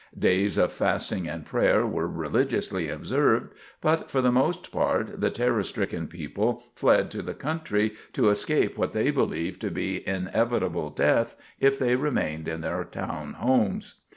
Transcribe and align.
Days 0.17 0.57
of 0.57 0.73
fasting 0.73 1.29
and 1.29 1.45
prayer 1.45 1.85
were 1.85 2.07
religiously 2.07 2.89
observed; 2.89 3.53
but, 3.81 4.09
for 4.09 4.19
the 4.19 4.31
most 4.31 4.71
part, 4.71 5.19
the 5.21 5.29
terror 5.29 5.61
stricken 5.61 6.07
people 6.07 6.63
fled 6.73 7.11
to 7.11 7.21
the 7.21 7.35
country 7.35 7.91
to 8.13 8.31
escape 8.31 8.79
what 8.79 8.93
they 8.93 9.11
believed 9.11 9.61
to 9.61 9.69
be 9.69 10.01
inevitable 10.07 10.89
death 10.89 11.35
if 11.59 11.77
they 11.77 11.95
remained 11.95 12.47
in 12.47 12.61
their 12.61 12.83
town 12.83 13.33
homes. 13.33 14.01